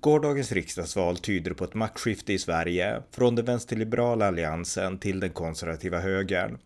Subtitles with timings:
[0.00, 6.00] Gårdagens riksdagsval tyder på ett maktskifte i Sverige från den vänsterliberala alliansen till den konservativa
[6.00, 6.58] högern.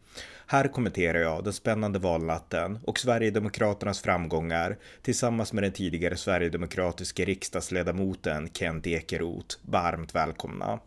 [0.47, 8.49] Här kommenterar jag den spännande valnatten och Sverigedemokraternas framgångar tillsammans med den tidigare sverigedemokratiske riksdagsledamoten
[8.53, 9.57] Kent Ekeroth.
[9.63, 10.81] Varmt välkomna!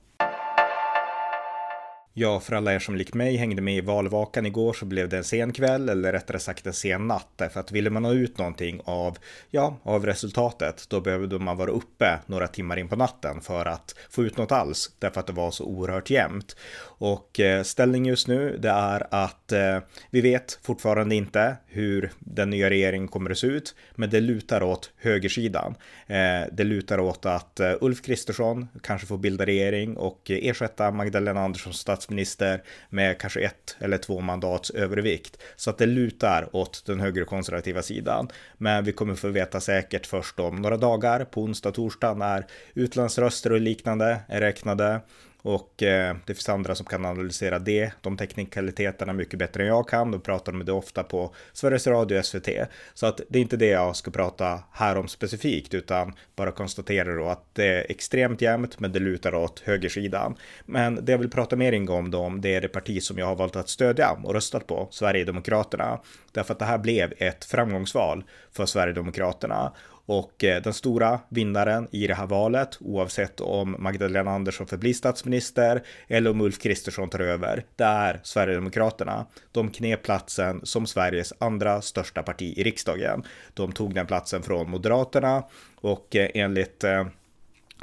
[2.16, 5.18] Ja, för alla er som likt mig hängde med i valvakan igår så blev det
[5.18, 8.38] en sen kväll, eller rättare sagt en sen natt, därför att ville man ha ut
[8.38, 9.18] någonting av,
[9.50, 13.96] ja, av resultatet, då behövde man vara uppe några timmar in på natten för att
[14.10, 16.56] få ut något alls, därför att det var så oerhört jämnt.
[16.84, 22.50] Och eh, ställning just nu, det är att eh, vi vet fortfarande inte hur den
[22.50, 25.76] nya regeringen kommer att se ut, men det lutar åt högersidan.
[26.08, 30.92] Eh, det lutar åt att eh, Ulf Kristersson kanske får bilda regering och eh, ersätta
[30.92, 35.38] Magdalena Andersson statsminister med kanske ett eller två mandats övervikt.
[35.56, 38.30] Så att det lutar åt den högerkonservativa sidan.
[38.58, 43.52] Men vi kommer få veta säkert först om några dagar, på onsdag, torsdag, när utlandsröster
[43.52, 45.02] och liknande är räknade.
[45.46, 49.88] Och eh, det finns andra som kan analysera det, de teknikaliteterna mycket bättre än jag
[49.90, 50.12] kan.
[50.12, 52.50] Då pratar de det ofta på Sveriges Radio och SVT.
[52.94, 57.16] Så att det är inte det jag ska prata här om specifikt, utan bara konstatera
[57.16, 60.36] då att det är extremt jämnt, men det lutar åt högersidan.
[60.66, 63.36] Men det jag vill prata mer ingående om, det är det parti som jag har
[63.36, 66.00] valt att stödja och röstat på, Sverigedemokraterna.
[66.32, 69.74] Därför att det här blev ett framgångsval för Sverigedemokraterna
[70.06, 75.84] och eh, den stora vinnaren i det här valet, oavsett om Magdalena Andersson förblir statsminister
[76.08, 79.26] eller om Ulf Kristersson tar över, det är Sverigedemokraterna.
[79.52, 83.24] De knep platsen som Sveriges andra största parti i riksdagen.
[83.54, 85.44] De tog den platsen från Moderaterna
[85.82, 87.06] och eh, enligt eh,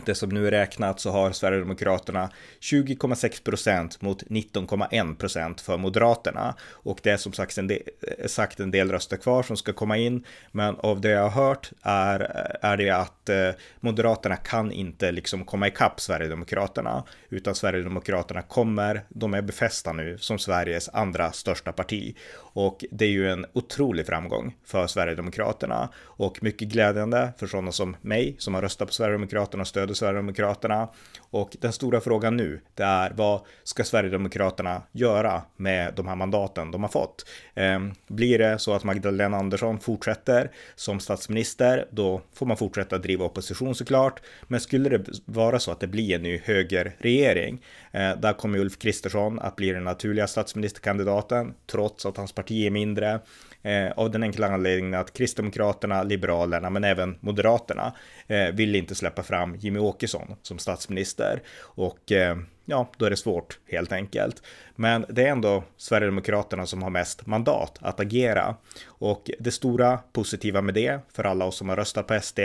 [0.06, 2.31] det som nu är räknat så har Sverigedemokraterna
[2.61, 6.55] 20,6 procent mot 19,1 procent för Moderaterna.
[6.71, 7.83] Och det är som sagt en, del,
[8.27, 10.25] sagt en del röster kvar som ska komma in.
[10.53, 12.21] Men av det jag har hört är,
[12.60, 13.50] är det att eh,
[13.81, 17.05] Moderaterna kan inte liksom komma ikapp Sverigedemokraterna.
[17.28, 22.16] Utan Sverigedemokraterna kommer, de är befästa nu som Sveriges andra största parti.
[22.53, 25.89] Och det är ju en otrolig framgång för Sverigedemokraterna.
[25.99, 30.11] Och mycket glädjande för sådana som mig som har röstat på Sverigedemokraterna och stöder stöder
[30.11, 30.89] Sverigedemokraterna.
[31.33, 36.71] Och den stora frågan nu, det är vad ska Sverigedemokraterna göra med de här mandaten
[36.71, 37.27] de har fått?
[37.55, 43.25] Ehm, blir det så att Magdalena Andersson fortsätter som statsminister, då får man fortsätta driva
[43.25, 44.21] opposition såklart.
[44.49, 47.62] Men skulle det vara så att det blir en ny högerregering,
[47.93, 52.71] eh, där kommer Ulf Kristersson att bli den naturliga statsministerkandidaten, trots att hans parti är
[52.71, 53.21] mindre.
[53.62, 57.93] Eh, av den enkla anledningen att Kristdemokraterna, Liberalerna men även Moderaterna
[58.27, 61.42] eh, vill inte släppa fram Jimmy Åkesson som statsminister.
[61.60, 64.42] Och eh, ja, då är det svårt helt enkelt.
[64.76, 68.56] Men det är ändå Sverigedemokraterna som har mest mandat att agera.
[68.86, 72.38] Och det stora positiva med det, för alla oss som har röstat på SD,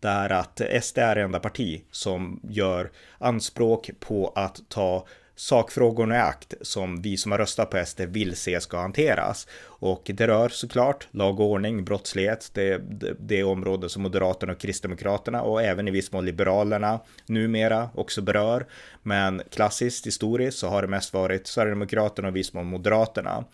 [0.00, 6.16] det är att SD är det enda parti som gör anspråk på att ta sakfrågorna
[6.16, 9.46] i akt som vi som har röstat på SD vill se ska hanteras.
[9.78, 14.58] Och det rör såklart lag och ordning, brottslighet, det, det, det område som Moderaterna och
[14.58, 18.66] Kristdemokraterna och även i viss mån Liberalerna numera också berör.
[19.02, 23.44] Men klassiskt historiskt så har det mest varit Sverigedemokraterna och i viss mån Moderaterna.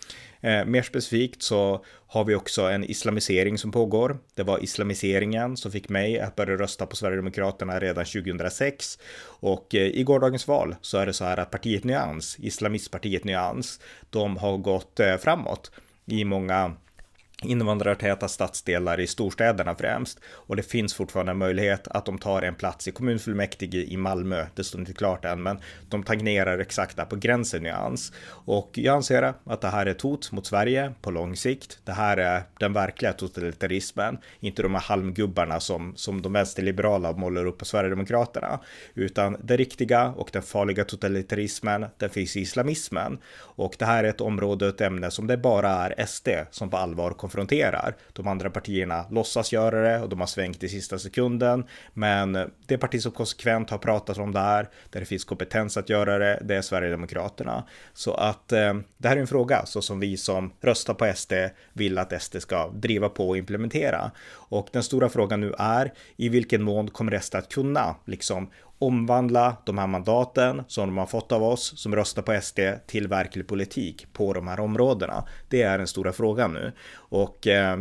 [0.41, 4.19] Eh, mer specifikt så har vi också en islamisering som pågår.
[4.35, 8.99] Det var islamiseringen som fick mig att börja rösta på Sverigedemokraterna redan 2006.
[9.25, 13.81] Och eh, i gårdagens val så är det så här att partiet Nyans, islamistpartiet Nyans,
[14.11, 15.71] de har gått eh, framåt
[16.07, 16.73] i många
[17.45, 20.21] invandrartäta stadsdelar i storstäderna främst.
[20.25, 24.47] Och det finns fortfarande en möjlighet att de tar en plats i kommunfullmäktige i Malmö.
[24.55, 25.59] Det står inte klart än, men
[25.89, 28.13] de tangerar exakt där på gränsen nyans.
[28.45, 31.79] Och jag anser att det här är ett hot mot Sverige på lång sikt.
[31.85, 37.47] Det här är den verkliga totalitarismen, inte de här halmgubbarna som, som de vänsterliberala målar
[37.47, 38.61] upp på Sverigedemokraterna,
[38.95, 43.19] utan det riktiga och den farliga totalitarismen, den finns i islamismen.
[43.35, 46.77] Och det här är ett område, ett ämne som det bara är SD som på
[46.77, 47.97] allvar konfronterar.
[48.13, 51.65] De andra partierna låtsas göra det och de har svängt i sista sekunden.
[51.95, 55.89] Men det parti som konsekvent har pratat om det här, där det finns kompetens att
[55.89, 57.65] göra det, det är Sverigedemokraterna.
[57.95, 61.33] Så att eh, det här är en fråga så som vi som röstar på SD
[61.73, 64.11] vill att SD ska driva på och implementera.
[64.51, 68.51] Och den stora frågan nu är i vilken mån kommer SD att kunna liksom
[68.83, 73.09] omvandla de här mandaten som de har fått av oss som röstar på SD till
[73.09, 75.25] verklig politik på de här områdena.
[75.49, 76.73] Det är den stora frågan nu.
[76.95, 77.79] Och eh,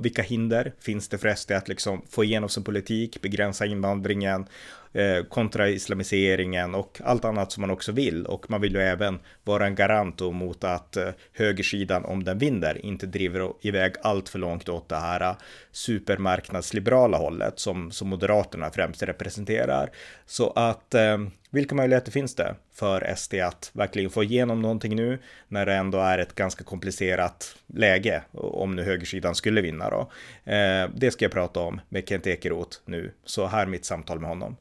[0.00, 4.46] vilka hinder finns det för SD att liksom få igenom sin politik, begränsa invandringen
[4.94, 8.26] eh, kontra islamiseringen och allt annat som man också vill.
[8.26, 12.86] Och man vill ju även vara en garant mot att eh, högersidan, om den vinner,
[12.86, 15.36] inte driver iväg allt för långt åt det här eh,
[15.72, 19.90] supermarknadsliberala hållet som, som Moderaterna främst representerar.
[20.26, 21.18] Så att eh,
[21.54, 25.18] vilka möjligheter finns det för SD att verkligen få igenom någonting nu
[25.48, 30.10] när det ändå är ett ganska komplicerat läge om nu högersidan skulle vinna då?
[30.52, 34.28] Eh, det ska jag prata om med Kent Ekeroth nu, så här mitt samtal med
[34.28, 34.56] honom.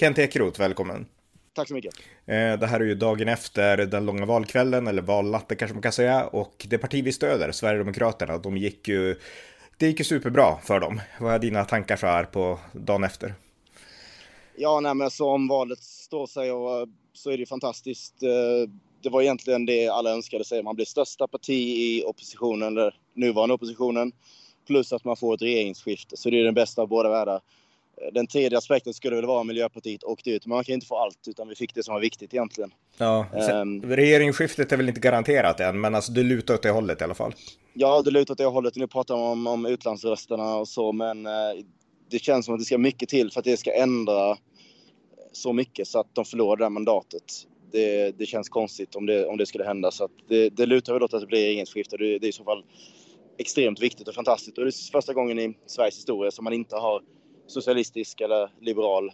[0.00, 1.06] Kent Ekeroth, välkommen.
[1.52, 1.94] Tack så mycket.
[2.26, 5.92] Eh, det här är ju dagen efter den långa valkvällen, eller valnatten kanske man kan
[5.92, 9.16] säga, och det parti vi stöder, Sverigedemokraterna, de gick ju,
[9.78, 11.00] det gick ju superbra för dem.
[11.20, 13.34] Vad är dina tankar så här på dagen efter?
[14.56, 18.22] Ja, nej, men så om valet står sig och, så är det fantastiskt.
[18.22, 18.70] Eh,
[19.02, 20.62] det var egentligen det alla önskade sig.
[20.62, 24.12] Man blir största parti i oppositionen, eller nuvarande oppositionen,
[24.66, 26.16] plus att man får ett regeringsskifte.
[26.16, 27.40] Så det är den bästa av båda världar.
[28.12, 31.28] Den tredje aspekten skulle väl vara Miljöpartiet åkte ut, men man kan inte få allt,
[31.28, 32.70] utan vi fick det som var viktigt egentligen.
[32.98, 33.26] Ja,
[33.62, 37.04] um, regeringsskiftet är väl inte garanterat än, men alltså det lutar åt det hållet i
[37.04, 37.34] alla fall.
[37.74, 38.76] Ja, det lutar åt det hållet.
[38.76, 41.32] Nu pratar man om, om utlandsrösterna och så, men uh,
[42.10, 44.36] det känns som att det ska mycket till för att det ska ändra
[45.32, 47.24] så mycket så att de förlorar det här mandatet.
[47.72, 50.92] Det, det känns konstigt om det, om det skulle hända, så att det, det lutar
[50.92, 51.96] väl åt att det blir regeringsskifte.
[51.96, 52.64] Det, det är i så fall
[53.38, 54.58] extremt viktigt och fantastiskt.
[54.58, 57.02] Och det är första gången i Sveriges historia som man inte har
[57.46, 59.10] socialistisk eller liberal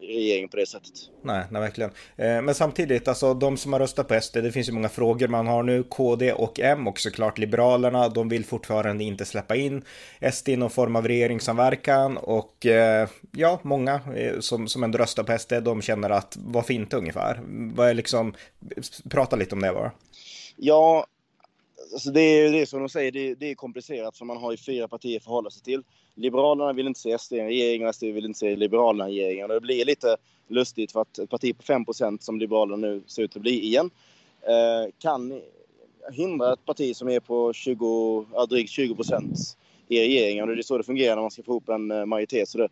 [0.00, 0.92] regering på det sättet.
[1.22, 1.90] Nej, nej verkligen.
[2.16, 5.28] Eh, men samtidigt, alltså de som har röstat på SD, det finns ju många frågor
[5.28, 5.82] man har nu.
[5.82, 9.84] KD och M och såklart Liberalerna, de vill fortfarande inte släppa in
[10.32, 15.22] SD i någon form av regeringssamverkan och eh, ja, många eh, som, som ändå röstar
[15.22, 17.40] på SD, de känner att varför inte ungefär?
[17.74, 18.34] Vad är liksom,
[19.10, 19.92] prata lite om det bara.
[20.56, 21.06] Ja,
[21.92, 24.56] alltså det är det som de säger, det, det är komplicerat för man har ju
[24.56, 25.82] fyra partier att förhålla sig till.
[26.14, 29.20] Liberalerna vill inte se SD i en regering och SD vill inte se Liberalerna i
[29.20, 29.42] en regering.
[29.44, 30.16] Och det blir lite
[30.48, 33.90] lustigt för att ett parti på 5% som Liberalerna nu ser ut att bli igen
[34.42, 35.40] eh, kan
[36.12, 38.96] hindra ett parti som är på 20, ja, drygt 20
[39.88, 40.48] i regeringen.
[40.48, 42.48] Och det är så det fungerar när man ska få ihop en eh, majoritet.
[42.48, 42.68] Så det,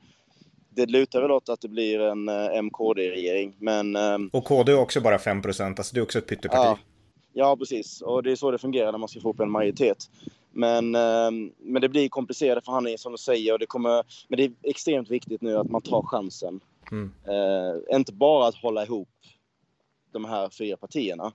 [0.70, 3.54] det lutar väl åt att det blir en eh, MKD-regering.
[3.58, 3.96] Men,
[4.32, 6.58] och KD är också bara 5 alltså det är också ett pytteparti.
[6.64, 6.78] Ja,
[7.38, 8.00] ja, precis.
[8.00, 10.10] Och det är så det fungerar när man ska få ihop en majoritet.
[10.50, 13.52] Men, ehm, men det blir komplicerade förhandlingar som du säger.
[13.52, 16.60] Och det kommer, men det är extremt viktigt nu att man tar chansen.
[16.90, 17.12] Mm.
[17.28, 19.08] Eh, inte bara att hålla ihop
[20.12, 21.32] de här fyra partierna.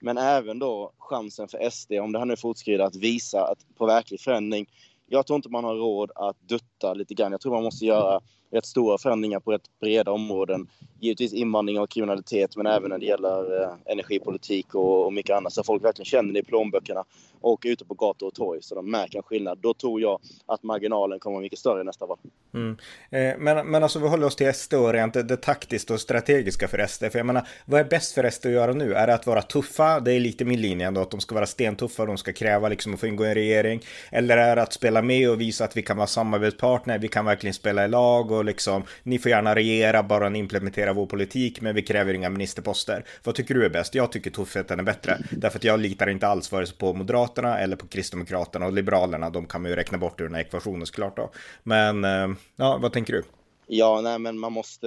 [0.00, 3.86] Men även då chansen för SD, om det här nu fortskrider, att visa att på
[3.86, 4.66] verklig förändring.
[5.06, 7.32] Jag tror inte man har råd att dutta lite grann.
[7.32, 8.20] Jag tror man måste göra
[8.52, 10.66] rätt stora förändringar på rätt breda områden.
[11.00, 15.52] Givetvis invandring och kriminalitet, men även när det gäller eh, energipolitik och, och mycket annat.
[15.52, 17.04] Så folk verkligen känner det i plånböckerna
[17.42, 19.58] och ute på gator och torg så de märker en skillnad.
[19.58, 22.18] Då tror jag att marginalen kommer vara mycket större i nästa val.
[22.54, 22.76] Mm.
[23.10, 26.00] Eh, men, men alltså vi håller oss till SD och rent det, det taktiskt och
[26.00, 27.04] strategiska för SD.
[27.04, 28.94] För jag menar, vad är bäst för SD att göra nu?
[28.94, 30.00] Är det att vara tuffa?
[30.00, 32.94] Det är lite min linje ändå, att de ska vara stentuffa, de ska kräva liksom
[32.94, 33.80] att få ingå i en regering.
[34.10, 37.24] Eller är det att spela med och visa att vi kan vara samarbetspartner, vi kan
[37.24, 41.60] verkligen spela i lag och liksom, ni får gärna regera bara ni implementerar vår politik,
[41.60, 43.04] men vi kräver inga ministerposter.
[43.24, 43.94] Vad tycker du är bäst?
[43.94, 47.58] Jag tycker tuffheten är bättre, därför att jag litar inte alls vare sig på Moderaterna
[47.58, 49.30] eller på Kristdemokraterna och Liberalerna.
[49.30, 51.30] De kan man ju räkna bort ur den här ekvationen såklart då.
[51.62, 53.22] Men eh, ja, vad tänker du?
[53.66, 54.86] Ja, nej, men man måste.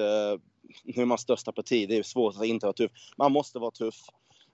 [0.83, 1.87] Nu är man största parti.
[1.89, 2.91] Det är svårt att inte vara tuff.
[3.17, 3.95] Man måste vara tuff.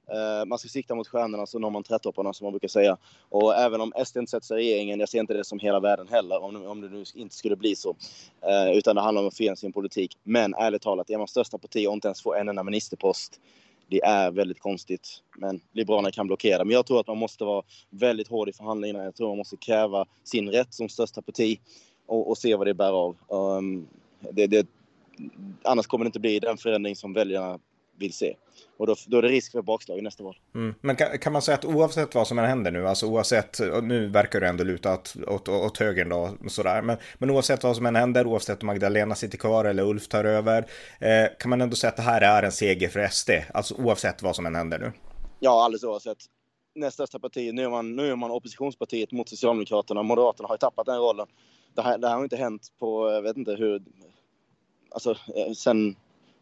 [0.08, 2.98] Eh, man ska sikta mot stjärnorna så når man trätopparna som man brukar säga.
[3.29, 5.79] Och även om SD inte sätter sig i regeringen, jag ser inte det som hela
[5.79, 7.96] världen heller om, om det nu inte skulle bli så.
[8.41, 10.17] Eh, utan det handlar om att förena sin politik.
[10.24, 13.39] Men ärligt talat, är man största parti och inte ens får en enda ministerpost
[13.91, 15.24] det är väldigt konstigt.
[15.38, 16.65] Men Liberalerna kan blockera.
[16.65, 19.03] Men jag tror att man måste vara väldigt hård i förhandlingarna.
[19.03, 21.60] Jag tror man måste kräva sin rätt som största parti
[22.05, 23.17] och, och se vad det bär av.
[23.27, 23.88] Um,
[24.31, 24.67] det, det,
[25.63, 27.60] annars kommer det inte bli den förändring som väljarna
[28.00, 28.36] vill se.
[28.77, 30.38] Och då, då är det risk för bakslag i nästa val.
[30.55, 30.75] Mm.
[30.81, 34.07] Men kan, kan, man säga att oavsett vad som än händer nu, alltså oavsett, nu
[34.07, 37.86] verkar det ändå luta åt, åt, åt högern då, sådär, men, men oavsett vad som
[37.86, 40.65] än händer, oavsett om Magdalena sitter kvar eller Ulf tar över,
[41.00, 44.21] eh, kan man ändå säga att det här är en seger för SD, alltså oavsett
[44.21, 44.91] vad som än händer nu?
[45.39, 46.17] Ja, alldeles oavsett.
[46.75, 50.60] Näst största parti, nu är, man, nu är man oppositionspartiet mot Socialdemokraterna, Moderaterna har ju
[50.60, 51.27] tappat den rollen.
[51.75, 53.81] Det här, det här har inte hänt på, jag vet inte hur,
[54.91, 55.95] alltså eh, sen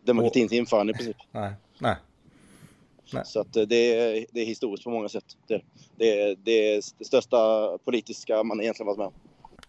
[0.05, 1.17] demokratins införande i princip.
[1.31, 1.95] Nej, nej.
[3.13, 3.23] Nej.
[3.25, 5.23] Så att eh, det, är, det är historiskt på många sätt.
[5.47, 5.61] Det,
[5.95, 9.13] det, det är det största politiska man egentligen varit med om.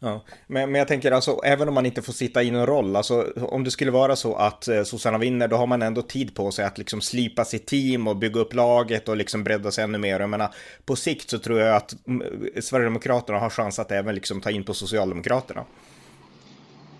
[0.02, 2.96] Ja, men, men jag tänker alltså, även om man inte får sitta i någon roll,
[2.96, 6.34] alltså om det skulle vara så att eh, sossarna vinner, då har man ändå tid
[6.34, 9.84] på sig att liksom slipa sitt team och bygga upp laget och liksom bredda sig
[9.84, 10.20] ännu mer.
[10.20, 12.22] Jag menar, på sikt så tror jag att mm,
[12.62, 15.64] Sverigedemokraterna har chans att även liksom ta in på Socialdemokraterna.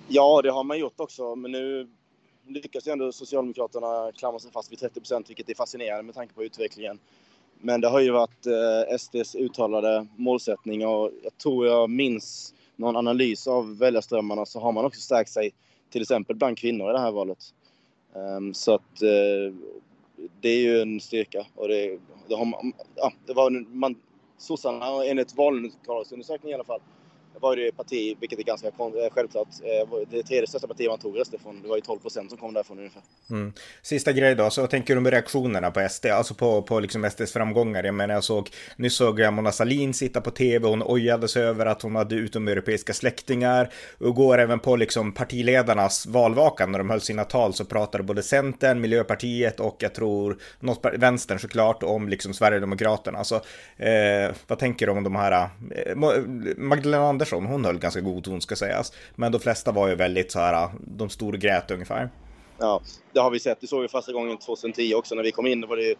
[0.08, 1.88] Ja, det har man gjort också, men nu
[2.46, 6.34] lyckas ju ändå Socialdemokraterna klamra sig fast vid 30 procent, vilket är fascinerande med tanke
[6.34, 6.98] på utvecklingen.
[7.60, 12.96] Men det har ju varit eh, SDs uttalade målsättning och jag tror jag minns någon
[12.96, 15.52] analys av väljarströmmarna så har man också stärkt sig
[15.90, 17.54] till exempel bland kvinnor i det här valet.
[18.12, 19.54] Um, så att uh,
[20.40, 23.94] det är ju en styrka och det, det har man, ja, det var man,
[24.38, 26.80] sossarna enligt valundersökningen i alla fall
[27.40, 28.72] var det parti, vilket är ganska eh,
[29.10, 31.62] självklart, eh, det tredje största partiet man tog röster från.
[31.62, 33.02] Det var ju 12 procent som kom därifrån ungefär.
[33.30, 33.52] Mm.
[33.82, 37.10] Sista grej då, så vad tänker du med reaktionerna på SD, alltså på, på liksom
[37.10, 37.84] SDs framgångar?
[37.84, 41.42] Jag menar, jag såg, nyss såg jag Mona Sahlin sitta på tv, hon ojade sig
[41.42, 46.90] över att hon hade utomeuropeiska släktingar och går även på liksom partiledarnas valvakan när de
[46.90, 52.08] höll sina tal så pratade både Centern, Miljöpartiet och jag tror något, Vänstern såklart om
[52.08, 53.18] liksom Sverigedemokraterna.
[53.18, 53.34] Alltså,
[53.76, 55.96] eh, vad tänker du om de här, eh,
[56.56, 58.92] Magdalena Andersson hon höll ganska god ton ska sägas.
[59.16, 62.10] Men de flesta var ju väldigt så här, de stod och grät ungefär.
[62.60, 62.80] Ja,
[63.12, 63.60] det har vi sett.
[63.60, 65.66] Det såg vi första gången 2010 också när vi kom in.
[65.68, 65.94] Var det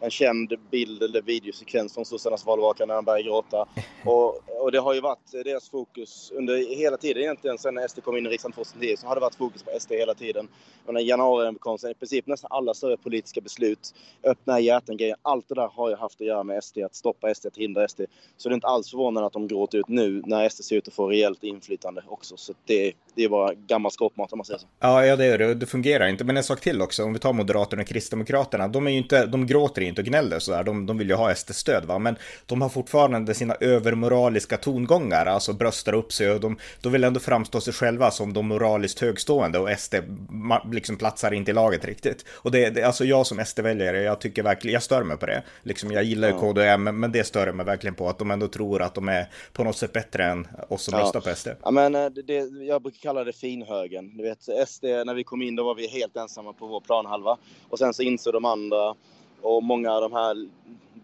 [0.00, 3.66] en känd bild eller videosekvens från sossarnas valvaka när han började gråta.
[4.04, 8.16] Och, och det har ju varit deras fokus under hela tiden egentligen sen SD kom
[8.16, 10.48] in i riksdagen 2010 så har det varit fokus på SD hela tiden.
[10.86, 13.94] Och när januariöverenskommelsen, i princip nästan alla större politiska beslut,
[14.24, 17.46] öppna hjärtan-grejer, allt det där har ju haft att göra med SD, att stoppa SD,
[17.46, 18.00] att hindra SD.
[18.36, 20.88] Så det är inte alls förvånande att de gråter ut nu när SD ser ut
[20.88, 22.36] att få rejält inflytande också.
[22.36, 24.66] Så det, det är bara gammal skåpmat om man säger så.
[24.80, 25.54] Ja, ja det är det.
[25.54, 26.24] Det fungerar inte.
[26.24, 29.46] Men en sak till också, om vi tar Moderaterna och Kristdemokraterna, de är inte, de
[29.46, 32.68] gråter inte och gnäller sådär, de, de vill ju ha SD-stöd va, men de har
[32.68, 37.72] fortfarande sina övermoraliska tongångar, alltså bröstar upp sig och de, de vill ändå framstå sig
[37.72, 39.94] själva som de moraliskt högstående och SD
[40.72, 42.24] liksom platsar inte i laget riktigt.
[42.30, 45.42] Och det, det alltså jag som SD-väljare, jag tycker verkligen, jag stör mig på det.
[45.62, 46.40] Liksom jag gillar ju ja.
[46.40, 49.64] KDM, men det stör mig verkligen på att de ändå tror att de är på
[49.64, 51.04] något sätt bättre än oss som ja.
[51.04, 51.48] röstar på SD.
[51.62, 52.34] Ja, men eh, det,
[52.66, 54.16] jag brukar kalla det finhögen.
[54.16, 57.38] Du vet, SD, när vi kom in, då var vi helt ensamma på vår planhalva.
[57.68, 58.94] Och sen så insåg de andra
[59.42, 60.48] och många av de här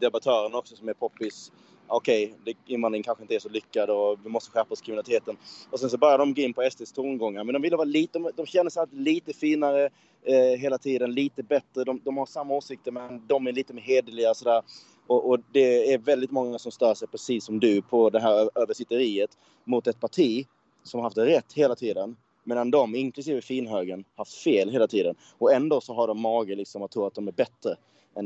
[0.00, 1.52] debattörerna också som är poppis.
[1.86, 5.36] Okej, okay, invandring kanske inte är så lyckad och vi måste skärpa oss kriminaliteten.
[5.70, 7.44] Och sen så börjar de gå in på SDs tongångar.
[7.44, 9.90] Men de vill vara lite, de, de känner sig alltid lite finare
[10.22, 11.84] eh, hela tiden, lite bättre.
[11.84, 14.62] De, de, har samma åsikter men de är lite mer hederliga sådär.
[15.06, 18.50] Och, och, det är väldigt många som stör sig precis som du på det här
[18.54, 20.46] översitteriet mot ett parti
[20.82, 25.14] som har haft rätt hela tiden Medan de, inklusive finhögern, haft fel hela tiden.
[25.38, 27.76] Och ändå så har de mage liksom att tro att de är bättre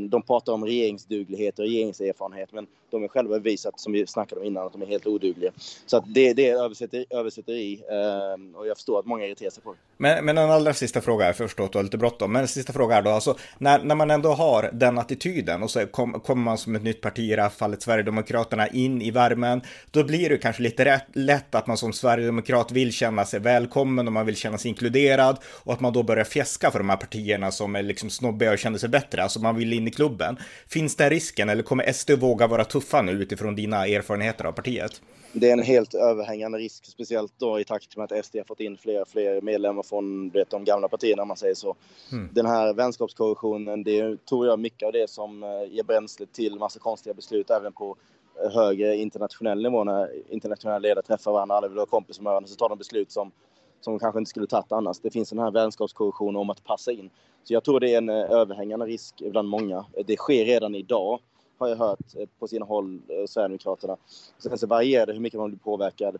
[0.09, 4.47] de pratar om regeringsduglighet och regeringserfarenhet men de är själva visat, som vi snackade om
[4.47, 5.53] innan, att de är helt odugliga.
[5.87, 9.63] Så att det, det är översätteri, översätteri eh, och jag förstår att många irriterar sig
[9.63, 9.79] på det.
[9.97, 12.49] Men, men en allra sista fråga, jag förstår att du har lite bråttom, men en
[12.49, 16.19] sista fråga är då, alltså när, när man ändå har den attityden och så kommer
[16.19, 20.05] kom man som ett nytt parti, i det här fallet Sverigedemokraterna, in i värmen, då
[20.05, 24.13] blir det kanske lite rätt, lätt att man som Sverigedemokrat vill känna sig välkommen och
[24.13, 27.51] man vill känna sig inkluderad och att man då börjar fjäska för de här partierna
[27.51, 30.37] som är liksom snobbiga och känner sig bättre, alltså man vill in i klubben.
[30.69, 35.03] Finns den risken eller kommer SD våga vara tuffa nu utifrån dina erfarenheter av partiet?
[35.33, 38.61] Det är en helt överhängande risk, speciellt då i takt med att SD har fått
[38.61, 41.77] in fler och fler medlemmar från vet, de gamla partierna om man säger så.
[42.13, 42.29] Mm.
[42.33, 46.79] Den här vänskapskorruptionen, det tror jag mycket av det som eh, ger bränsle till massa
[46.79, 47.97] konstiga beslut även på
[48.45, 52.49] eh, högre internationell nivå när internationella ledare träffar varandra, alla vill vara kompis med varandra,
[52.49, 53.33] så tar de beslut som
[53.81, 54.99] som de kanske inte skulle tagit annars.
[55.01, 57.11] Det finns den här vänskapskorruptionen om att passa in.
[57.45, 59.85] Så jag tror det är en eh, överhängande risk bland många.
[60.07, 61.21] Det sker redan idag,
[61.59, 63.97] har jag hört eh, på sina håll, eh, Sverigedemokraterna.
[64.39, 66.17] Sen så varierar det hur mycket man blir påverkad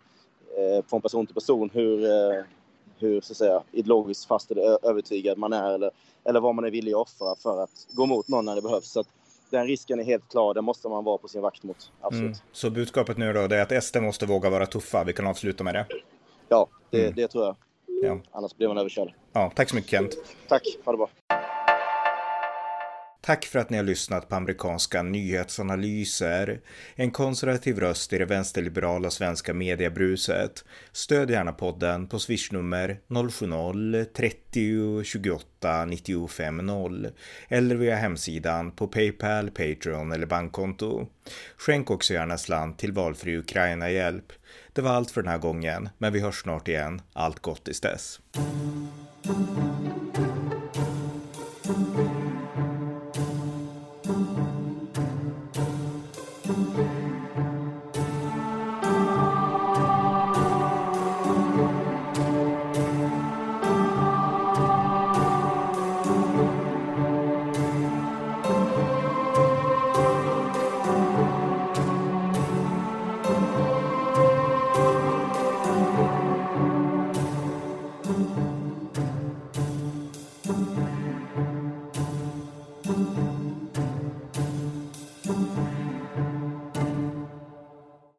[0.87, 1.99] från person till person, hur,
[2.99, 5.91] hur så att säga, ideologiskt fast eller övertygad man är eller,
[6.25, 8.93] eller vad man är villig att offra för att gå emot någon när det behövs.
[8.93, 9.05] Så
[9.51, 11.93] den risken är helt klar, den måste man vara på sin vakt mot.
[12.01, 12.25] Absolut.
[12.25, 12.39] Mm.
[12.53, 15.05] Så budskapet nu då, är att SD måste våga vara tuffa.
[15.05, 15.87] Vi kan avsluta med det.
[16.49, 17.15] Ja, det, mm.
[17.17, 17.57] det tror jag.
[18.03, 18.19] Ja.
[18.31, 19.13] Annars blir man överkörd.
[19.33, 20.17] Ja, tack så mycket Kent.
[20.49, 21.09] Tack, ha det bra.
[23.27, 26.61] Tack för att ni har lyssnat på amerikanska nyhetsanalyser.
[26.95, 30.65] En konservativ röst i det vänsterliberala svenska mediebruset.
[30.93, 37.09] Stöd gärna podden på swishnummer 070-30 28 95 0
[37.49, 41.07] eller via hemsidan på Paypal, Patreon eller bankkonto.
[41.57, 44.33] Skänk också gärna slant till valfri Ukraina-hjälp.
[44.73, 47.03] Det var allt för den här gången, men vi hörs snart igen.
[47.13, 48.21] Allt gott tills dess.